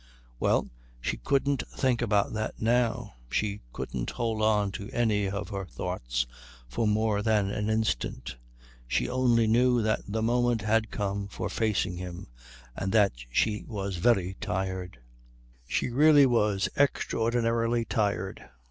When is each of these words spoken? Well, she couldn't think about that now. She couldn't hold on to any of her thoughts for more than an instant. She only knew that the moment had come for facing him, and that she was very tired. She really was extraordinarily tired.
Well, 0.39 0.71
she 0.99 1.17
couldn't 1.17 1.61
think 1.75 2.01
about 2.01 2.33
that 2.33 2.59
now. 2.59 3.17
She 3.29 3.61
couldn't 3.71 4.09
hold 4.09 4.41
on 4.41 4.71
to 4.71 4.89
any 4.89 5.29
of 5.29 5.49
her 5.49 5.67
thoughts 5.67 6.25
for 6.67 6.87
more 6.87 7.21
than 7.21 7.51
an 7.51 7.69
instant. 7.69 8.37
She 8.87 9.07
only 9.07 9.45
knew 9.45 9.83
that 9.83 10.01
the 10.07 10.23
moment 10.23 10.63
had 10.63 10.89
come 10.89 11.27
for 11.27 11.49
facing 11.49 11.97
him, 11.97 12.25
and 12.75 12.91
that 12.93 13.11
she 13.29 13.63
was 13.67 13.97
very 13.97 14.35
tired. 14.41 14.97
She 15.67 15.89
really 15.89 16.25
was 16.25 16.67
extraordinarily 16.75 17.85
tired. 17.85 18.49